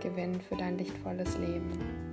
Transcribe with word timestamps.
gewinnen 0.00 0.40
für 0.40 0.56
dein 0.56 0.78
lichtvolles 0.78 1.36
Leben. 1.38 2.10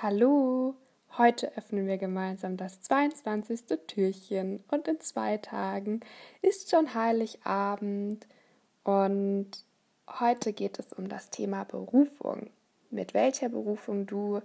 Hallo, 0.00 0.74
heute 1.18 1.54
öffnen 1.56 1.88
wir 1.88 1.98
gemeinsam 1.98 2.56
das 2.56 2.80
22. 2.82 3.78
Türchen 3.88 4.62
und 4.70 4.86
in 4.86 5.00
zwei 5.00 5.38
Tagen 5.38 6.00
ist 6.40 6.70
schon 6.70 6.94
Heiligabend 6.94 8.26
und 8.84 9.50
heute 10.08 10.52
geht 10.52 10.78
es 10.78 10.92
um 10.92 11.08
das 11.08 11.30
Thema 11.30 11.64
Berufung. 11.64 12.50
Mit 12.90 13.12
welcher 13.12 13.48
Berufung 13.48 14.06
du 14.06 14.40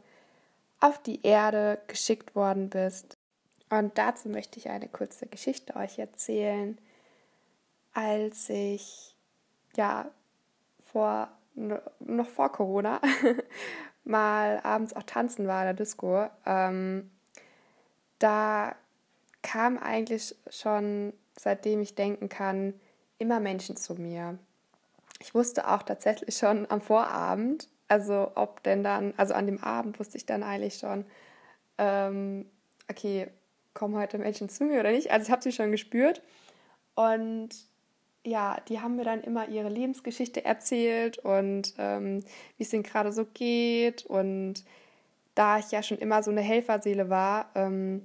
auf 0.84 1.02
die 1.02 1.26
Erde 1.26 1.80
geschickt 1.88 2.36
worden 2.36 2.70
bist. 2.70 3.18
Und 3.70 3.98
dazu 3.98 4.28
möchte 4.28 4.60
ich 4.60 4.70
eine 4.70 4.90
kurze 4.90 5.28
Geschichte 5.28 5.78
euch 5.78 5.98
erzählen. 5.98 6.78
Als 7.94 8.50
ich 8.50 9.16
ja 9.78 10.12
vor 10.92 11.30
noch 11.56 12.28
vor 12.28 12.52
Corona 12.52 13.00
mal 14.04 14.60
abends 14.64 14.94
auch 14.94 15.04
tanzen 15.04 15.48
war 15.48 15.62
in 15.62 15.68
der 15.68 15.74
Disco, 15.74 16.28
ähm, 16.46 17.12
da 18.20 18.76
kam 19.42 19.78
eigentlich 19.78 20.36
schon, 20.50 21.14
seitdem 21.40 21.82
ich 21.82 21.96
denken 21.96 22.28
kann, 22.28 22.74
immer 23.20 23.40
Menschen 23.40 23.78
zu 23.78 23.94
mir. 23.96 24.38
Ich 25.20 25.34
wusste 25.34 25.70
auch 25.70 25.84
tatsächlich 25.84 26.36
schon 26.36 26.70
am 26.70 26.82
Vorabend, 26.82 27.70
also 27.94 28.32
ob 28.34 28.64
denn 28.64 28.84
dann, 28.84 29.14
also 29.18 29.36
an 29.36 29.46
dem 29.46 29.64
Abend 29.64 30.00
wusste 30.00 30.18
ich 30.18 30.26
dann 30.26 30.42
eigentlich 30.42 30.80
schon, 30.80 31.06
ähm, 31.78 32.48
okay, 32.90 33.28
kommen 33.76 33.96
heute 33.96 34.18
Menschen 34.18 34.50
zu 34.50 34.64
mir 34.64 34.80
oder 34.80 34.92
nicht. 34.92 35.12
Also 35.12 35.28
ich 35.28 35.32
habe 35.32 35.44
sie 35.44 35.52
schon 35.52 35.70
gespürt. 35.70 36.24
Und 36.96 37.50
ja, 38.26 38.58
die 38.68 38.80
haben 38.80 38.96
mir 38.96 39.04
dann 39.04 39.22
immer 39.22 39.48
ihre 39.48 39.70
Lebensgeschichte 39.70 40.44
erzählt 40.44 41.20
und 41.20 41.76
ähm, 41.78 42.24
wie 42.58 42.64
es 42.64 42.74
ihnen 42.74 42.82
gerade 42.82 43.12
so 43.12 43.26
geht. 43.26 44.08
Und 44.08 44.64
da 45.36 45.60
ich 45.60 45.70
ja 45.70 45.84
schon 45.84 46.00
immer 46.00 46.24
so 46.24 46.32
eine 46.32 46.42
Helferseele 46.42 47.12
war, 47.12 47.52
ähm, 47.54 48.02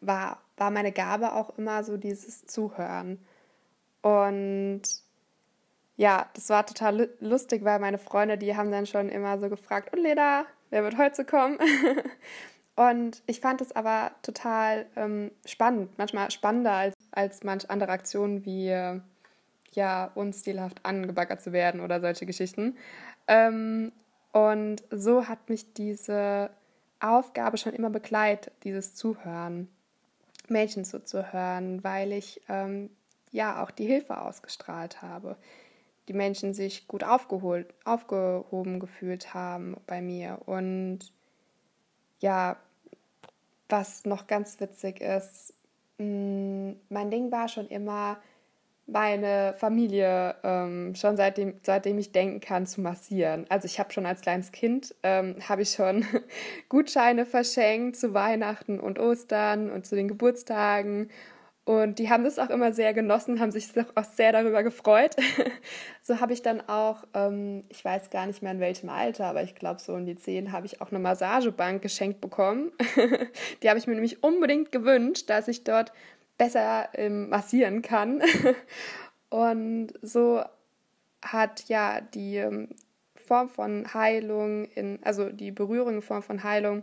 war, 0.00 0.40
war 0.56 0.70
meine 0.70 0.92
Gabe 0.92 1.34
auch 1.34 1.58
immer 1.58 1.84
so 1.84 1.98
dieses 1.98 2.46
Zuhören. 2.46 3.18
Und 4.00 5.03
ja, 5.96 6.28
das 6.34 6.48
war 6.48 6.66
total 6.66 7.08
lustig, 7.20 7.64
weil 7.64 7.78
meine 7.78 7.98
Freunde, 7.98 8.36
die 8.36 8.56
haben 8.56 8.70
dann 8.70 8.86
schon 8.86 9.08
immer 9.08 9.38
so 9.38 9.48
gefragt, 9.48 9.92
und 9.92 10.02
Leda, 10.02 10.44
wer 10.70 10.82
wird 10.82 10.98
heute 10.98 11.24
kommen? 11.24 11.58
und 12.76 13.22
ich 13.26 13.40
fand 13.40 13.60
es 13.60 13.74
aber 13.74 14.10
total 14.22 14.86
ähm, 14.96 15.30
spannend, 15.46 15.96
manchmal 15.96 16.30
spannender 16.30 16.72
als, 16.72 16.94
als 17.12 17.44
manch 17.44 17.70
andere 17.70 17.92
Aktionen 17.92 18.44
wie 18.44 18.68
äh, 18.68 19.00
ja, 19.72 20.10
unstilhaft 20.14 20.84
angebaggert 20.84 21.42
zu 21.42 21.52
werden 21.52 21.80
oder 21.80 22.00
solche 22.00 22.26
Geschichten. 22.26 22.76
Ähm, 23.28 23.92
und 24.32 24.82
so 24.90 25.28
hat 25.28 25.48
mich 25.48 25.74
diese 25.74 26.50
Aufgabe 26.98 27.56
schon 27.56 27.72
immer 27.72 27.90
begleitet, 27.90 28.52
dieses 28.64 28.96
Zuhören, 28.96 29.68
Mädchen 30.48 30.84
zuzuhören, 30.84 31.84
weil 31.84 32.12
ich 32.12 32.40
ähm, 32.48 32.90
ja 33.30 33.62
auch 33.62 33.70
die 33.70 33.86
Hilfe 33.86 34.20
ausgestrahlt 34.20 35.02
habe 35.02 35.36
die 36.08 36.12
Menschen 36.12 36.54
sich 36.54 36.86
gut 36.86 37.04
aufgeholt, 37.04 37.72
aufgehoben 37.84 38.80
gefühlt 38.80 39.34
haben 39.34 39.76
bei 39.86 40.02
mir. 40.02 40.40
Und 40.46 41.12
ja, 42.20 42.56
was 43.68 44.04
noch 44.04 44.26
ganz 44.26 44.60
witzig 44.60 45.00
ist, 45.00 45.54
mm, 45.98 46.72
mein 46.88 47.10
Ding 47.10 47.32
war 47.32 47.48
schon 47.48 47.68
immer, 47.68 48.18
meine 48.86 49.54
Familie 49.56 50.34
ähm, 50.42 50.94
schon 50.94 51.16
seitdem, 51.16 51.54
seitdem 51.62 51.98
ich 51.98 52.12
denken 52.12 52.40
kann 52.40 52.66
zu 52.66 52.82
massieren. 52.82 53.46
Also 53.48 53.64
ich 53.64 53.78
habe 53.78 53.92
schon 53.92 54.04
als 54.04 54.20
kleines 54.20 54.52
Kind 54.52 54.94
ähm, 55.02 55.36
habe 55.48 55.62
ich 55.62 55.70
schon 55.72 56.04
Gutscheine 56.68 57.24
verschenkt 57.24 57.96
zu 57.96 58.12
Weihnachten 58.12 58.78
und 58.80 58.98
Ostern 58.98 59.70
und 59.70 59.86
zu 59.86 59.96
den 59.96 60.08
Geburtstagen 60.08 61.08
und 61.64 61.98
die 61.98 62.10
haben 62.10 62.24
das 62.24 62.38
auch 62.38 62.50
immer 62.50 62.72
sehr 62.74 62.92
genossen, 62.92 63.40
haben 63.40 63.50
sich 63.50 63.68
auch 63.94 64.04
sehr 64.04 64.32
darüber 64.32 64.62
gefreut. 64.62 65.16
so 66.02 66.20
habe 66.20 66.34
ich 66.34 66.42
dann 66.42 66.60
auch, 66.68 67.04
ähm, 67.14 67.64
ich 67.70 67.82
weiß 67.82 68.10
gar 68.10 68.26
nicht 68.26 68.42
mehr 68.42 68.52
in 68.52 68.60
welchem 68.60 68.90
Alter, 68.90 69.26
aber 69.26 69.42
ich 69.42 69.54
glaube 69.54 69.80
so 69.80 69.94
um 69.94 70.04
die 70.04 70.16
zehn, 70.16 70.52
habe 70.52 70.66
ich 70.66 70.82
auch 70.82 70.90
eine 70.90 70.98
Massagebank 70.98 71.80
geschenkt 71.80 72.20
bekommen. 72.20 72.70
die 73.62 73.70
habe 73.70 73.78
ich 73.78 73.86
mir 73.86 73.94
nämlich 73.94 74.22
unbedingt 74.22 74.72
gewünscht, 74.72 75.30
dass 75.30 75.48
ich 75.48 75.64
dort 75.64 75.92
besser 76.36 76.90
ähm, 76.92 77.30
massieren 77.30 77.80
kann. 77.80 78.22
Und 79.30 79.94
so 80.02 80.44
hat 81.22 81.64
ja 81.68 82.02
die 82.02 82.36
ähm, 82.36 82.68
Form 83.14 83.48
von 83.48 83.94
Heilung, 83.94 84.66
in, 84.66 84.98
also 85.02 85.30
die 85.30 85.50
Berührung 85.50 85.94
in 85.94 86.02
Form 86.02 86.22
von 86.22 86.44
Heilung 86.44 86.82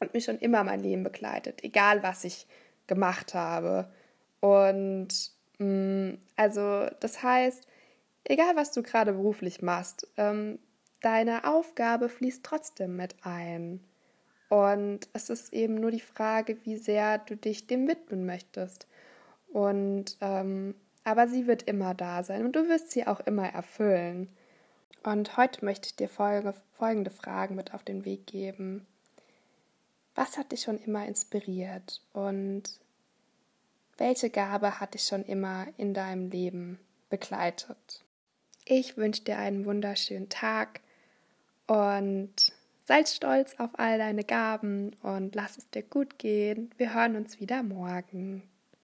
und 0.00 0.12
mich 0.12 0.24
schon 0.24 0.38
immer 0.38 0.64
mein 0.64 0.80
Leben 0.80 1.04
begleitet, 1.04 1.62
egal 1.62 2.02
was 2.02 2.24
ich 2.24 2.48
gemacht 2.86 3.34
habe. 3.34 3.90
Und 4.40 5.08
mh, 5.58 5.66
mm, 5.66 6.18
also 6.36 6.86
das 7.00 7.22
heißt, 7.22 7.66
egal 8.24 8.56
was 8.56 8.72
du 8.72 8.82
gerade 8.82 9.12
beruflich 9.12 9.62
machst, 9.62 10.08
ähm, 10.16 10.58
deine 11.00 11.44
Aufgabe 11.44 12.08
fließt 12.08 12.44
trotzdem 12.44 12.96
mit 12.96 13.14
ein. 13.22 13.80
Und 14.48 15.08
es 15.14 15.30
ist 15.30 15.52
eben 15.52 15.76
nur 15.76 15.90
die 15.90 16.00
Frage, 16.00 16.58
wie 16.64 16.76
sehr 16.76 17.18
du 17.18 17.36
dich 17.36 17.66
dem 17.66 17.88
widmen 17.88 18.26
möchtest. 18.26 18.86
Und 19.52 20.16
ähm, 20.20 20.74
aber 21.04 21.26
sie 21.26 21.46
wird 21.46 21.64
immer 21.64 21.94
da 21.94 22.22
sein 22.22 22.44
und 22.44 22.54
du 22.54 22.68
wirst 22.68 22.90
sie 22.90 23.06
auch 23.06 23.20
immer 23.20 23.48
erfüllen. 23.48 24.28
Und 25.02 25.36
heute 25.36 25.64
möchte 25.64 25.88
ich 25.88 25.96
dir 25.96 26.08
folgende, 26.08 26.54
folgende 26.72 27.10
Fragen 27.10 27.56
mit 27.56 27.74
auf 27.74 27.82
den 27.82 28.04
Weg 28.04 28.26
geben. 28.26 28.86
Was 30.14 30.36
hat 30.36 30.52
dich 30.52 30.62
schon 30.62 30.78
immer 30.78 31.06
inspiriert 31.06 32.02
und 32.12 32.62
welche 33.96 34.30
Gabe 34.30 34.80
hat 34.80 34.94
dich 34.94 35.04
schon 35.04 35.24
immer 35.24 35.66
in 35.76 35.94
deinem 35.94 36.30
Leben 36.30 36.78
begleitet? 37.08 38.02
Ich 38.64 38.96
wünsche 38.96 39.22
dir 39.22 39.38
einen 39.38 39.64
wunderschönen 39.64 40.28
Tag 40.28 40.80
und 41.66 42.52
sei 42.84 43.04
stolz 43.04 43.54
auf 43.58 43.70
all 43.78 43.98
deine 43.98 44.24
Gaben 44.24 44.94
und 45.02 45.34
lass 45.34 45.56
es 45.56 45.68
dir 45.70 45.82
gut 45.82 46.18
gehen. 46.18 46.70
Wir 46.76 46.94
hören 46.94 47.16
uns 47.16 47.40
wieder 47.40 47.62
morgen. 47.62 48.42